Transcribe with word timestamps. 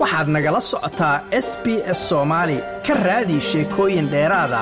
waxaad 0.00 0.28
nagala 0.36 0.60
socotaa 0.72 1.16
s 1.46 1.48
b 1.62 1.66
s 1.98 2.00
soomaali 2.10 2.58
ka 2.86 2.94
raadi 3.06 3.36
sheekooyin 3.50 4.06
dheeraada 4.14 4.60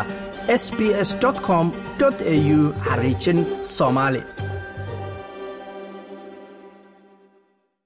s 0.62 0.64
b 0.76 0.78
s 1.08 1.10
com 1.46 1.66
au 2.06 2.12
xariijin 2.88 3.38
soomaali 3.76 4.20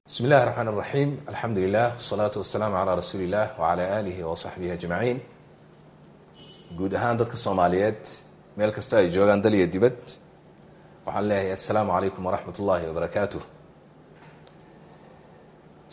bismi 0.06 0.24
illahi 0.26 0.44
raxmaan 0.48 0.68
raxiim 0.82 1.10
alxamdu 1.30 1.58
lilah 1.66 1.86
wsalaatu 2.00 2.36
wasalaamu 2.42 2.74
calaa 2.80 2.96
rasuuli 3.02 3.24
illah 3.28 3.44
wcala 3.60 3.82
aalihi 3.96 4.20
wasaxbihi 4.30 4.70
ajmaciin. 4.78 5.18
Guud 6.78 6.92
ahaan 6.98 7.16
dadka 7.20 7.36
soomaaliyeed 7.44 8.02
meel 8.56 8.72
kastoo 8.76 8.98
ay 9.02 9.06
joogaan 9.16 9.40
dal 9.44 9.54
iyo 9.58 9.66
dibad 9.74 9.98
waxaan 11.06 11.24
leeyahay 11.30 11.52
assalaamu 11.58 11.90
calaykum 11.96 12.22
waraxmat 12.28 12.56
ullaahi 12.62 12.84
wabarakaatuh 12.90 13.42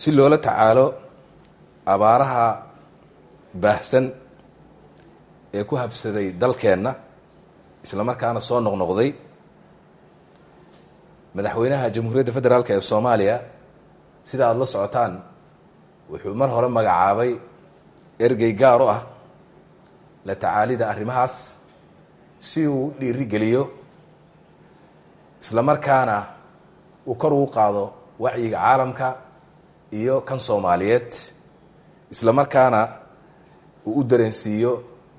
si 0.01 0.09
loola 0.17 0.37
tacaalo 0.47 0.85
abaaraha 1.93 2.45
baahsan 3.63 4.05
ee 5.57 5.63
ku 5.69 5.73
habsaday 5.81 6.27
dalkeenna 6.41 6.91
isla 7.85 8.03
markaana 8.09 8.39
soo 8.47 8.59
noqnoqday 8.67 9.09
madaxweynaha 11.35 11.85
jamhuuriyadda 11.95 12.31
federaalk 12.37 12.69
ee 12.75 12.81
soomaaliya 12.91 13.35
sida 14.29 14.43
aada 14.47 14.59
la 14.63 14.67
socotaan 14.75 15.13
wuxuu 16.11 16.35
mar 16.41 16.49
hore 16.55 16.67
magacaabay 16.77 17.31
ergey 18.25 18.53
gaar 18.61 18.81
u 18.85 18.87
ah 18.95 19.01
la 20.27 20.33
tacaalida 20.43 20.85
arrimahaas 20.93 21.35
si 22.49 22.61
uu 22.75 22.85
dhiirigeliyo 22.99 23.63
isla 25.43 25.61
markaana 25.69 26.15
uu 27.09 27.15
kor 27.21 27.31
ugu 27.37 27.47
qaado 27.57 27.83
wacyiga 28.23 28.57
caalamka 28.65 29.07
iyo 29.99 30.15
kan 30.27 30.39
soomaaliyeed 30.47 31.09
isla 32.13 32.31
markaana 32.39 32.81
uu 33.87 33.99
u 33.99 34.03
dareensiiyo 34.09 34.71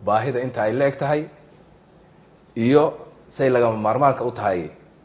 baahida 0.07 0.39
inta 0.47 0.61
ay 0.67 0.73
leeg 0.81 0.95
tahay 1.01 1.23
iyo 2.65 2.83
say 3.35 3.49
lagama 3.55 3.77
maarmaanka 3.87 4.23
u 4.25 4.33
tahay 4.39 4.61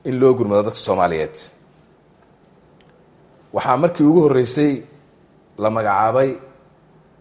in 0.07 0.15
loo 0.21 0.31
gurmado 0.37 0.61
dadka 0.67 0.79
soomaaliyeed. 0.87 1.35
Waxaa 3.55 3.77
markii 3.83 4.03
ugu 4.09 4.21
horreysay 4.25 4.71
la 5.63 5.69
magacaabay 5.75 6.29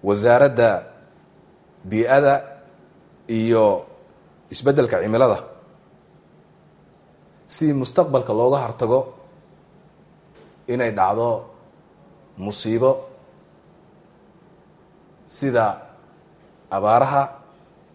wasaaradda 0.06 0.69
bii-ada 1.91 2.34
iyo 3.38 3.64
isbeddelka 4.53 4.97
cimilada. 5.03 5.38
Si 7.55 7.64
mustaqbalka 7.81 8.33
looga 8.38 8.58
hortago 8.64 9.00
inay 10.72 10.91
dhacdo 10.98 11.28
musiibo 12.44 12.91
sida 15.27 15.80
abaaraha 16.70 17.22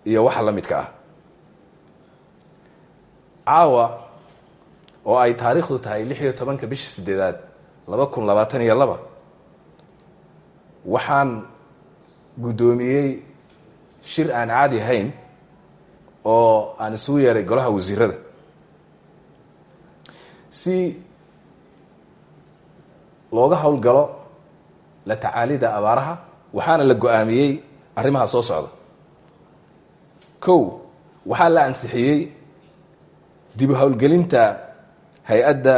iyo 0.05 0.23
waxa 0.25 0.41
la 0.41 0.51
midka 0.51 0.75
ah. 0.79 0.89
Caawa 3.49 3.85
oo 5.05 5.17
ay 5.17 5.33
taariikhdu 5.33 5.79
tahay 5.79 6.05
lix 6.05 6.21
iyo 6.21 6.33
tobanka 6.33 6.67
bisha 6.67 6.89
sideedaad 6.95 7.37
laba 7.87 8.05
kun 8.13 8.25
labaatan 8.29 8.61
iyo 8.61 8.75
laba 8.75 8.97
waxaan 10.85 11.29
guddoomiyey 12.37 13.23
shir 14.01 14.29
aan 14.31 14.49
caadi 14.49 14.77
ahayn 14.81 15.07
oo 16.25 16.75
aan 16.79 16.93
isugu 16.93 17.19
yeeray 17.25 17.43
golaha 17.43 17.69
wasiirada. 17.69 18.17
Si 20.49 20.75
looga 23.31 23.55
howlgalo 23.63 24.03
la 25.05 25.15
tacaalida 25.15 25.73
abaaraha 25.77 26.13
waxaana 26.57 26.83
la 26.89 26.93
go'aamiyey 27.03 27.51
arrimaha 27.99 28.27
soo 28.33 28.41
socda. 28.49 28.69
Kow 30.45 30.61
waxaa 31.31 31.49
la 31.55 31.61
ansixiyey 31.69 32.19
dib 33.57 33.69
u 33.71 33.75
howlgelinta 33.81 34.41
hay'adda 35.29 35.75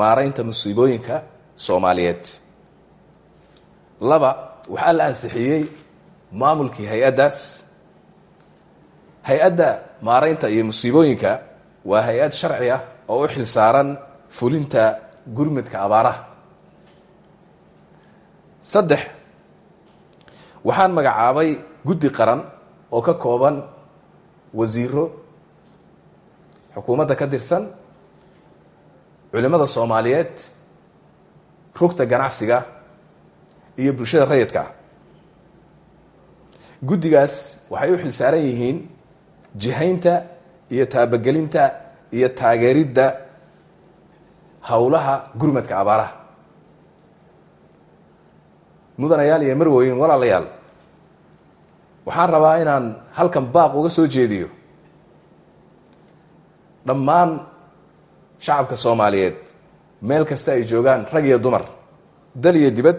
maaraynta 0.00 0.40
musiibooyinka 0.48 1.16
soomaaliyeed. 1.64 2.24
Laba 4.10 4.30
waxaa 4.74 4.92
la 4.98 5.04
ansixiyey 5.10 5.62
maamulkii 6.40 6.86
hay'addaas. 6.92 7.38
Hay'adda 9.28 9.68
maaraynta 10.06 10.46
iyo 10.54 10.64
musiibooyinka 10.70 11.30
waa 11.90 12.02
hay'ad 12.08 12.32
sharci 12.40 12.68
ah 12.76 12.80
oo 13.12 13.24
u 13.24 13.28
xil 13.32 13.46
saaran 13.56 13.88
fulinta 14.36 14.82
gurmudka 15.36 15.76
abaaraha. 15.86 16.22
Saddex 18.72 19.02
waxaan 20.64 20.92
magacaabay 20.98 21.50
guddi 21.86 22.08
qaran 22.16 22.40
oo 22.92 23.02
ka 23.02 23.14
kooban 23.14 23.56
wasiiro 24.58 25.04
xukuumadda 26.74 27.14
ka 27.20 27.26
tirsan 27.32 27.64
culimada 29.32 29.66
soomaaliyeed 29.66 30.34
rugta 31.80 32.04
ganacsiga 32.06 32.58
iyo 33.80 33.92
bulshada 33.92 34.24
rayidka 34.32 34.60
ah. 34.60 34.70
Guddigaas 36.88 37.34
waxay 37.70 37.90
u 37.94 37.98
xil 38.02 38.12
saaran 38.12 38.42
yihiin 38.48 38.78
jihaynta 39.62 40.12
iyo 40.74 40.84
taabagelinta 40.86 41.62
iyo 42.16 42.28
taageeridda 42.28 43.06
howlaha 44.70 45.14
gurmadka 45.40 45.74
abaaraha 45.82 46.21
mudanayaal 48.98 49.42
iyo 49.42 49.54
marwoyin 49.56 49.96
walaalayaal. 50.02 50.46
Waxaan 52.06 52.30
rabaa 52.34 52.56
inaan 52.62 52.84
halkan 53.16 53.46
baaq 53.54 53.72
uga 53.78 53.90
soo 53.90 54.06
jeediyo 54.06 54.48
dhammaan 56.86 57.30
shacabka 58.44 58.76
soomaaliyeed 58.76 59.38
meel 60.02 60.24
kasta 60.26 60.52
ay 60.52 60.62
joogaan 60.70 61.06
rag 61.12 61.24
iyo 61.26 61.38
dumar 61.38 61.62
dal 62.34 62.56
iyo 62.58 62.70
dibad 62.74 62.98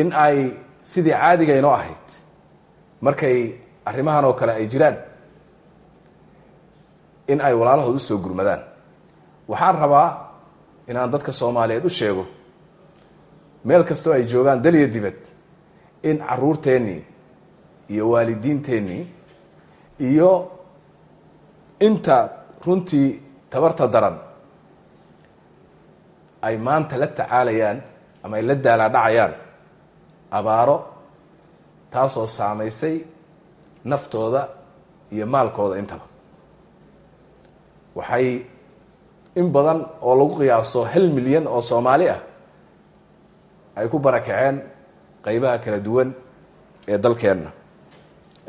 in 0.00 0.08
ay 0.12 0.56
sidii 0.82 1.12
caadiga 1.12 1.52
inoo 1.60 1.74
ahayd 1.76 2.06
markay 3.04 3.60
arrimahan 3.84 4.24
oo 4.24 4.32
kale 4.32 4.52
ay 4.56 4.66
jiraan 4.72 4.96
in 7.28 7.40
ay 7.44 7.52
walaalahood 7.54 7.96
u 7.96 8.00
soo 8.00 8.18
gurmadaan. 8.24 8.62
Waxaan 9.48 9.76
rabaa 9.84 10.08
inaan 10.88 11.10
dadka 11.12 11.32
soomaaliyeed 11.32 11.84
u 11.84 11.90
sheego 11.92 12.24
meel 13.64 13.82
kastoo 13.88 14.12
ay 14.16 14.24
joogaan 14.30 14.62
dal 14.64 14.74
iyo 14.74 14.88
dibad 14.94 15.18
in 16.02 16.18
caruurteennii 16.28 17.00
iyo 17.92 18.04
waalidiinteennii 18.10 19.02
iyo 20.08 20.30
inta 21.80 22.16
runtii 22.66 23.08
tabarta 23.50 23.86
daran 23.94 24.16
ay 26.42 26.56
maanta 26.66 26.96
la 27.00 27.06
tacaalayaan 27.06 27.78
ama 28.24 28.36
ay 28.36 28.42
la 28.48 28.54
daalaadhacayaan 28.64 29.32
abaaro 30.38 30.76
taasoo 31.92 32.26
saamaysay 32.26 32.96
naftooda 33.84 34.48
iyo 35.14 35.26
maalkooda 35.26 35.76
intaba. 35.78 36.06
Waxay 37.96 38.28
in 39.40 39.46
badan 39.54 39.80
oo 40.02 40.14
lagu 40.18 40.34
qiyaaso 40.40 40.80
hal 40.92 41.06
milyan 41.16 41.46
oo 41.46 41.60
soomaali 41.60 42.06
ah 42.14 42.20
ay 43.76 43.86
ku 43.92 43.98
barakaceen 43.98 44.56
qeybaha 45.24 45.58
kala 45.64 45.78
duwan 45.86 46.08
ee 46.88 46.98
dalkeenna. 46.98 47.50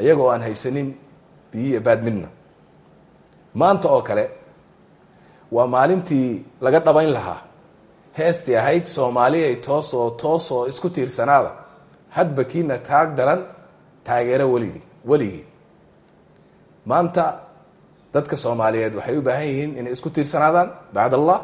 Iyagoo 0.01 0.29
aan 0.31 0.41
haysanin 0.47 0.89
biyo 1.51 1.67
iyo 1.71 1.81
baadmidna 1.87 2.27
maanta 3.61 3.87
oo 3.95 4.01
kale 4.01 4.25
waa 5.55 5.67
maalintii 5.67 6.45
laga 6.61 6.79
dhabayn 6.79 7.11
lahaa. 7.17 7.39
Heestii 8.17 8.55
ahayd 8.61 8.85
soomaaliyay 8.95 9.55
toosoo 9.67 10.09
toosoo 10.21 10.67
isku 10.71 10.89
tiirsanaada. 10.89 11.51
Hadba 12.15 12.43
kiina 12.43 12.77
taag 12.77 13.15
daran 13.17 13.41
taageero 14.03 14.45
welidi 14.53 14.81
weligii 15.09 15.45
maanta 16.85 17.23
dadka 18.13 18.35
soomaaliyeed 18.37 18.93
waxay 18.95 19.17
u 19.17 19.21
baahan 19.27 19.47
yihiin 19.47 19.71
inay 19.79 19.93
isku 19.97 20.09
tiirsanaadaan. 20.09 20.69
Bacd 20.95 21.13
allah 21.19 21.39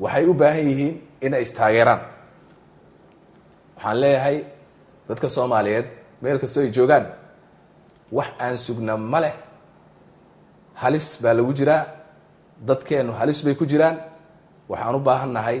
waxay 0.00 0.24
u 0.30 0.34
baahan 0.34 0.66
yihiin 0.70 0.94
inay 1.26 1.42
istaageeraan 1.46 2.00
waxaan 3.80 3.96
leeyahay 4.02 4.36
dadka 5.08 5.28
soomaaliyeed 5.28 5.86
meel 6.22 6.38
kastoo 6.42 6.62
ay 6.62 6.70
joogaan 6.76 7.06
wax 8.12 8.28
aan 8.38 8.56
sugna 8.58 8.96
ma 8.96 9.20
leh. 9.24 9.34
Halis 10.82 11.06
baa 11.22 11.32
lagu 11.34 11.52
jiraa 11.58 11.82
dadkeennu 12.68 13.12
halis 13.20 13.40
bay 13.44 13.54
ku 13.54 13.64
jiraan. 13.66 13.96
Waxaan 14.68 14.94
u 14.94 15.00
baahan 15.00 15.32
nahay 15.32 15.58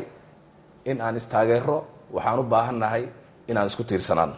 in 0.84 1.00
aan 1.00 1.16
istaageero 1.16 1.76
waxaan 2.14 2.38
u 2.38 2.42
baahan 2.52 2.78
nahay 2.78 3.02
inaan 3.48 3.66
isku 3.66 3.84
tiirsanaano 3.84 4.36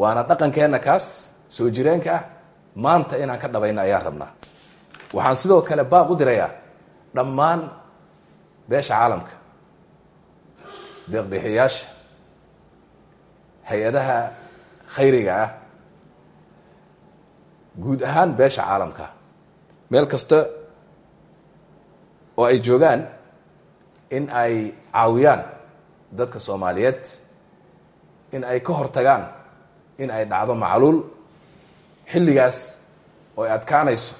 waana 0.00 0.22
dhaqankeenna 0.28 0.78
kaas 0.86 1.32
soo 1.48 1.68
jireenka 1.76 2.10
ah 2.14 2.22
maanta 2.84 3.16
inaan 3.22 3.38
ka 3.42 3.48
dhabayna 3.48 3.80
ayaan 3.82 4.02
rabnaa. 4.08 4.30
Waxaan 5.16 5.36
sidoo 5.36 5.62
kale 5.68 5.84
baaq 5.92 6.08
u 6.10 6.14
dirayaa 6.20 6.50
dhammaan 7.16 7.60
beesha 8.68 8.94
caalamka 8.94 9.32
deeqbixiyaasha 11.12 11.86
hay'adaha 13.68 14.18
khayriga 14.94 15.32
ah. 15.44 15.50
Guud 17.82 18.00
ahaan 18.08 18.30
beesha 18.38 18.62
caalamka. 18.64 19.06
Meel 19.90 20.06
kasta 20.12 20.38
oo 22.38 22.44
ay 22.50 22.58
joogaan 22.66 23.00
in 24.16 24.24
ay 24.42 24.54
caawiyaan 24.92 25.42
dadka 26.18 26.38
soomaaliyeed 26.46 27.02
in 28.34 28.42
ay 28.50 28.58
ka 28.66 28.72
hortagaan 28.78 29.24
in 30.02 30.10
ay 30.16 30.24
dhacdo 30.30 30.54
macluul 30.64 30.98
xilligaas 32.10 32.58
oo 33.36 33.42
ay 33.44 33.50
adkaanayso 33.56 34.14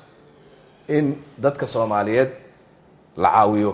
in 0.97 1.07
dadka 1.45 1.67
soomaaliyeed 1.75 2.31
la 3.23 3.31
caawiyo. 3.37 3.73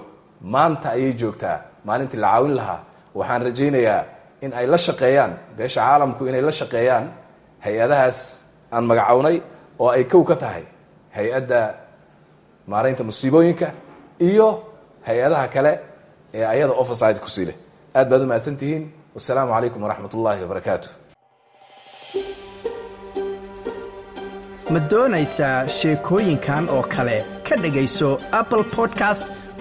Maanta 0.54 0.88
ayay 0.96 1.12
joogtaa. 1.20 1.58
Maalintii 1.86 2.18
la 2.22 2.28
caawin 2.32 2.54
lahaa. 2.58 2.80
Waxaan 3.18 3.42
rajaynayaa 3.46 4.00
in 4.44 4.50
ay 4.58 4.66
la 4.72 4.78
shaqeeyaan 4.86 5.32
beesha 5.56 5.80
caalamku 5.86 6.22
inay 6.30 6.42
la 6.48 6.52
shaqeeyaan 6.60 7.04
hay'adahaas 7.64 8.18
aan 8.74 8.84
magacownay 8.90 9.36
oo 9.82 9.88
ay 9.96 10.04
kow 10.12 10.22
ka 10.30 10.36
tahay 10.42 10.64
hay'adda 11.16 11.60
maaraynta 12.72 13.02
musiibooyinka 13.10 13.68
iyo 14.28 14.48
hay'adaha 15.08 15.46
kale 15.54 15.72
ee 16.34 16.44
ayada 16.54 16.72
overside 16.82 17.18
ku 17.24 17.28
sii 17.34 17.44
leh. 17.48 17.56
Aad 17.94 18.06
baad 18.10 18.22
u 18.24 18.26
mahadsan 18.30 18.56
tihiin. 18.60 18.84
Wasalaamu 19.16 19.52
calaykum 19.54 19.80
waraxmat 19.84 20.12
ullaahi 20.18 20.40
wabarakaatu 20.44 20.88
ma 24.74 24.80
doonaysaa 24.92 25.66
sheekooyinkan 25.78 26.64
oo 26.76 26.82
kale? 26.94 27.18
Ka 27.48 27.54
dhegayso 27.62 28.08
apple 28.40 28.64
podcast 28.76 29.26